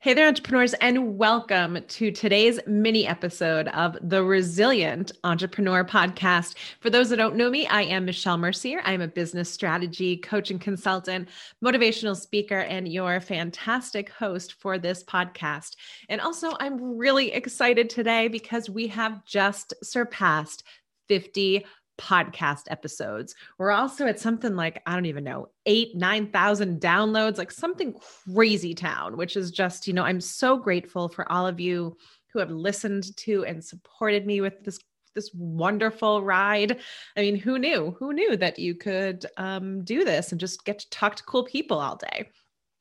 [0.00, 6.54] Hey there, entrepreneurs, and welcome to today's mini episode of the Resilient Entrepreneur Podcast.
[6.78, 8.80] For those that don't know me, I am Michelle Mercier.
[8.84, 11.28] I'm a business strategy coach and consultant,
[11.64, 15.74] motivational speaker, and your fantastic host for this podcast.
[16.08, 20.62] And also, I'm really excited today because we have just surpassed
[21.08, 21.66] 50
[21.98, 23.34] podcast episodes.
[23.58, 27.94] We're also at something like, I don't even know, eight, 9,000 downloads, like something
[28.34, 31.96] crazy town, which is just, you know, I'm so grateful for all of you
[32.32, 34.78] who have listened to and supported me with this
[35.14, 36.78] this wonderful ride.
[37.16, 37.96] I mean, who knew?
[37.98, 41.42] Who knew that you could um, do this and just get to talk to cool
[41.44, 42.30] people all day?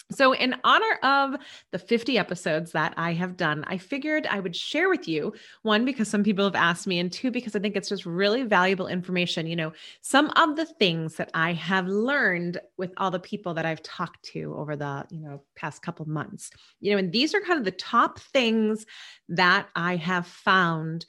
[0.09, 1.35] So, in honor of
[1.71, 5.84] the 50 episodes that I have done, I figured I would share with you one,
[5.84, 8.88] because some people have asked me, and two, because I think it's just really valuable
[8.88, 9.48] information.
[9.48, 13.65] You know, some of the things that I have learned with all the people that
[13.65, 17.41] I've talked to over the, you know, past couple months, you know, and these are
[17.41, 18.85] kind of the top things
[19.27, 21.05] that I have found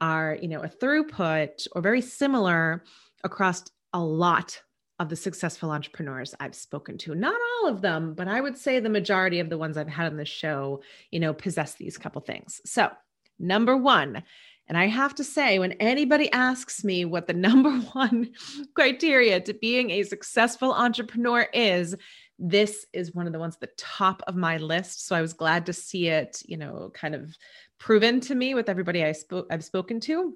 [0.00, 2.84] are, you know, a throughput or very similar
[3.24, 4.60] across a lot
[4.98, 7.14] of the successful entrepreneurs I've spoken to.
[7.14, 10.06] Not all of them, but I would say the majority of the ones I've had
[10.06, 12.60] on the show, you know, possess these couple things.
[12.64, 12.90] So,
[13.38, 14.22] number one,
[14.68, 18.30] and I have to say, when anybody asks me what the number one
[18.74, 21.94] criteria to being a successful entrepreneur is,
[22.38, 25.06] this is one of the ones at the top of my list.
[25.06, 27.36] So I was glad to see it, you know, kind of
[27.78, 30.34] proven to me with everybody I spoke I've spoken to.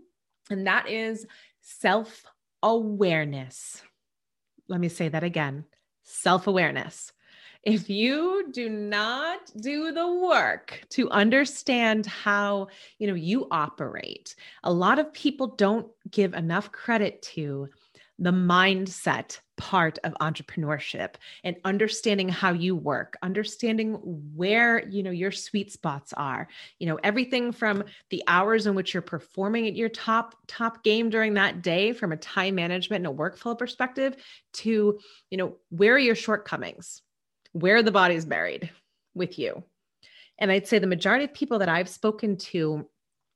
[0.51, 1.27] And that is
[1.61, 3.83] self-awareness
[4.71, 5.65] let me say that again
[6.05, 7.13] self awareness.
[7.63, 14.73] If you do not do the work to understand how, you know, you operate, a
[14.73, 17.69] lot of people don't give enough credit to
[18.19, 23.95] the mindset part of entrepreneurship and understanding how you work understanding
[24.35, 26.49] where you know your sweet spots are.
[26.79, 31.11] You know everything from the hours in which you're performing at your top top game
[31.11, 34.17] during that day from a time management and a workflow perspective
[34.55, 34.99] to
[35.31, 37.03] you know where are your shortcomings?
[37.53, 38.71] Where the body's buried
[39.15, 39.63] with you?
[40.39, 42.89] And i'd say the majority of people that i've spoken to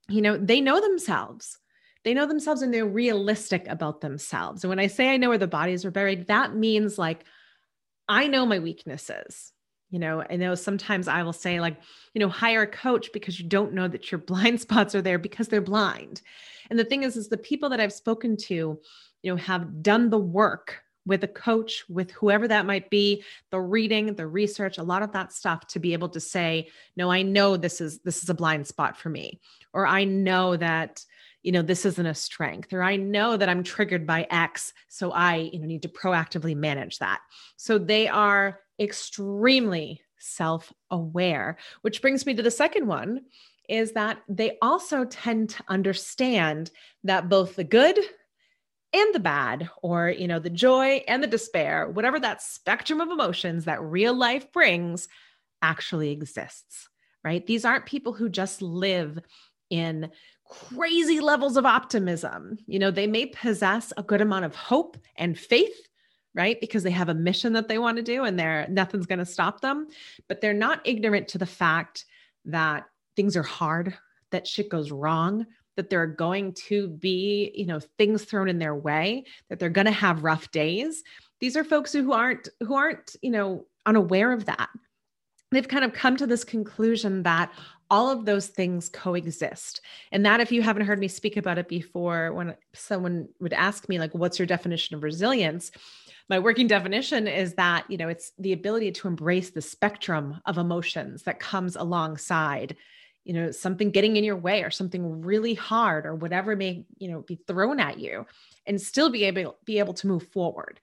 [0.08, 1.58] you know they know themselves
[2.04, 4.62] they know themselves and they're realistic about themselves.
[4.62, 7.24] And when I say I know where the bodies are buried, that means like
[8.08, 9.52] I know my weaknesses.
[9.90, 11.76] You know, I know sometimes I will say, like,
[12.14, 15.18] you know, hire a coach because you don't know that your blind spots are there
[15.18, 16.20] because they're blind.
[16.70, 18.80] And the thing is, is the people that I've spoken to,
[19.22, 23.60] you know, have done the work with a coach, with whoever that might be, the
[23.60, 27.22] reading, the research, a lot of that stuff to be able to say, no, I
[27.22, 29.40] know this is this is a blind spot for me,
[29.72, 31.04] or I know that
[31.44, 35.12] you know this isn't a strength or i know that i'm triggered by x so
[35.12, 37.20] i you know need to proactively manage that.
[37.56, 43.20] So they are extremely self-aware which brings me to the second one
[43.68, 46.70] is that they also tend to understand
[47.04, 47.98] that both the good
[48.94, 53.10] and the bad or you know the joy and the despair whatever that spectrum of
[53.10, 55.08] emotions that real life brings
[55.60, 56.88] actually exists
[57.22, 59.18] right these aren't people who just live
[59.70, 60.10] in
[60.48, 62.58] crazy levels of optimism.
[62.66, 65.88] You know, they may possess a good amount of hope and faith,
[66.34, 66.60] right?
[66.60, 69.24] Because they have a mission that they want to do and they're nothing's going to
[69.24, 69.88] stop them,
[70.28, 72.04] but they're not ignorant to the fact
[72.44, 72.84] that
[73.16, 73.96] things are hard,
[74.30, 75.46] that shit goes wrong,
[75.76, 79.70] that there are going to be, you know, things thrown in their way, that they're
[79.70, 81.02] going to have rough days.
[81.40, 84.68] These are folks who aren't who aren't, you know, unaware of that.
[85.50, 87.52] They've kind of come to this conclusion that
[87.90, 89.80] all of those things coexist
[90.10, 93.88] and that if you haven't heard me speak about it before when someone would ask
[93.88, 95.70] me like what's your definition of resilience
[96.28, 100.58] my working definition is that you know it's the ability to embrace the spectrum of
[100.58, 102.74] emotions that comes alongside
[103.24, 107.10] you know something getting in your way or something really hard or whatever may you
[107.10, 108.26] know be thrown at you
[108.66, 110.80] and still be able be able to move forward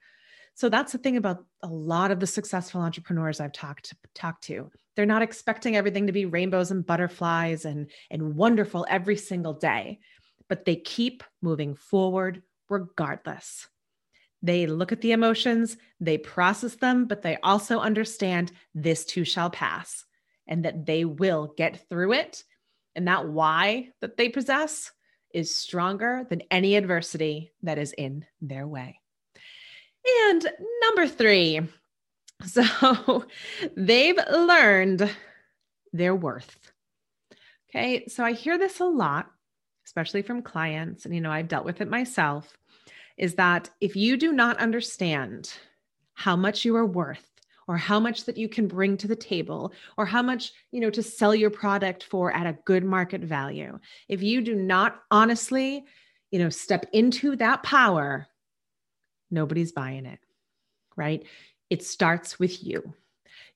[0.56, 4.44] so that's the thing about a lot of the successful entrepreneurs I've talked to, talked
[4.46, 4.70] to.
[4.96, 10.00] They're not expecting everything to be rainbows and butterflies and, and wonderful every single day,
[10.50, 13.68] but they keep moving forward regardless.
[14.44, 19.50] They look at the emotions, they process them, but they also understand this too shall
[19.50, 20.04] pass
[20.48, 22.44] and that they will get through it.
[22.96, 24.92] And that why that they possess
[25.34, 29.00] is stronger than any adversity that is in their way.
[30.06, 30.48] And
[30.82, 31.62] number three,
[32.46, 33.26] so
[33.76, 35.10] they've learned
[35.94, 36.72] their worth.
[37.70, 38.08] Okay.
[38.08, 39.32] So I hear this a lot,
[39.86, 42.58] especially from clients, and you know, I've dealt with it myself,
[43.18, 45.54] is that if you do not understand
[46.14, 47.31] how much you are worth
[47.68, 50.90] or how much that you can bring to the table or how much, you know,
[50.90, 53.80] to sell your product for at a good market value.
[54.10, 55.86] If you do not honestly,
[56.32, 58.28] you know, step into that power,
[59.30, 60.20] nobody's buying it.
[60.96, 61.24] Right?
[61.70, 62.94] It starts with you.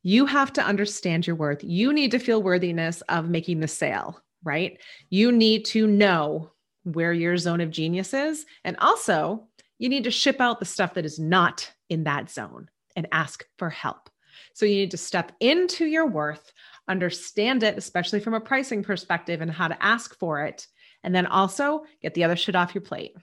[0.02, 1.64] You have to understand your worth.
[1.64, 4.80] You need to feel worthiness of making the sale, right?
[5.10, 6.52] You need to know
[6.84, 8.46] where your zone of genius is.
[8.64, 9.48] And also,
[9.80, 13.46] you need to ship out the stuff that is not in that zone and ask
[13.58, 14.10] for help.
[14.54, 16.52] So you need to step into your worth,
[16.88, 20.68] understand it, especially from a pricing perspective and how to ask for it.
[21.04, 23.16] And then also get the other shit off your plate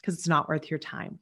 [0.00, 1.18] because it's not worth your time.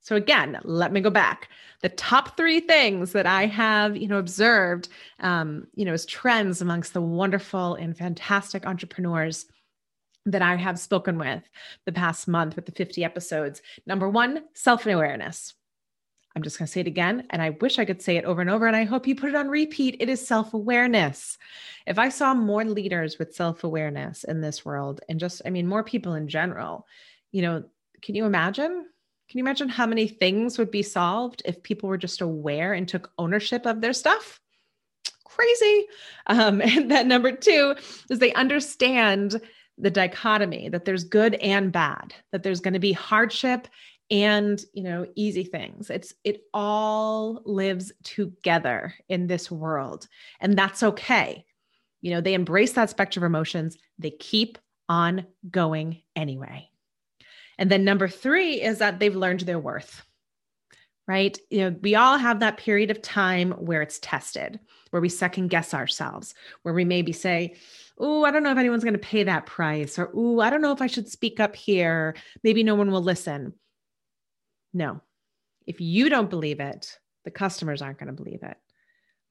[0.00, 1.48] So again, let me go back.
[1.80, 4.88] The top three things that I have, you know, observed,
[5.20, 9.46] um, you know, as trends amongst the wonderful and fantastic entrepreneurs
[10.26, 11.42] that I have spoken with
[11.86, 13.62] the past month with the 50 episodes.
[13.86, 15.54] Number one, self awareness.
[16.34, 17.26] I'm just going to say it again.
[17.30, 18.66] And I wish I could say it over and over.
[18.66, 19.96] And I hope you put it on repeat.
[20.00, 21.38] It is self awareness.
[21.86, 25.66] If I saw more leaders with self awareness in this world and just, I mean,
[25.66, 26.86] more people in general,
[27.32, 27.64] you know,
[28.02, 28.86] can you imagine?
[29.28, 32.86] Can you imagine how many things would be solved if people were just aware and
[32.86, 34.40] took ownership of their stuff?
[35.24, 35.86] Crazy.
[36.26, 37.74] Um, and then number two
[38.10, 39.40] is they understand
[39.78, 43.68] the dichotomy that there's good and bad, that there's going to be hardship
[44.12, 45.90] and you know easy things.
[45.90, 50.06] It's it all lives together in this world
[50.38, 51.44] and that's okay.
[52.02, 53.78] You know they embrace that spectrum of emotions.
[53.98, 56.68] They keep on going anyway.
[57.58, 60.02] And then number 3 is that they've learned their worth
[61.08, 61.36] right?
[61.50, 64.60] You know we all have that period of time where it's tested
[64.90, 67.56] where we second guess ourselves where we maybe say
[67.98, 70.62] oh, I don't know if anyone's going to pay that price, or oh, I don't
[70.62, 72.16] know if I should speak up here.
[72.42, 73.52] Maybe no one will listen.
[74.72, 75.00] No.
[75.66, 78.56] If you don't believe it, the customers aren't going to believe it.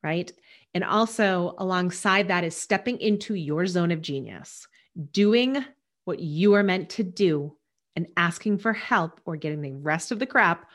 [0.03, 0.31] Right.
[0.73, 4.67] And also, alongside that, is stepping into your zone of genius,
[5.11, 5.63] doing
[6.05, 7.55] what you are meant to do,
[7.95, 10.69] and asking for help or getting the rest of the crap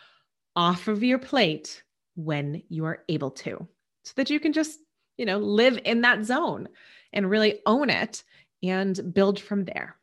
[0.54, 1.82] off of your plate
[2.14, 3.66] when you are able to,
[4.04, 4.78] so that you can just,
[5.16, 6.68] you know, live in that zone
[7.12, 8.22] and really own it
[8.62, 9.96] and build from there.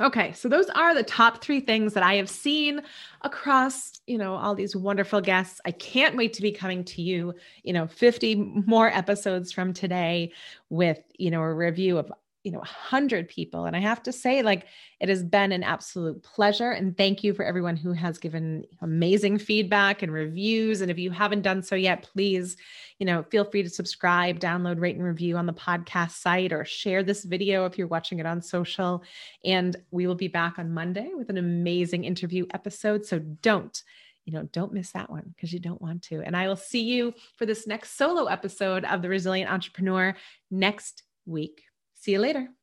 [0.00, 2.82] Okay, so those are the top three things that I have seen
[3.22, 5.60] across, you know, all these wonderful guests.
[5.64, 8.34] I can't wait to be coming to you, you know, 50
[8.66, 10.32] more episodes from today
[10.68, 12.12] with, you know, a review of
[12.46, 14.66] you know 100 people and i have to say like
[15.00, 19.36] it has been an absolute pleasure and thank you for everyone who has given amazing
[19.36, 22.56] feedback and reviews and if you haven't done so yet please
[23.00, 26.64] you know feel free to subscribe download rate and review on the podcast site or
[26.64, 29.02] share this video if you're watching it on social
[29.44, 33.82] and we will be back on monday with an amazing interview episode so don't
[34.24, 36.20] you know, don't miss that one because you don't want to.
[36.20, 40.16] And I will see you for this next solo episode of The Resilient Entrepreneur
[40.50, 41.62] next week.
[42.06, 42.54] See you later.